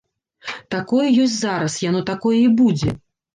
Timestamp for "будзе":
2.63-2.89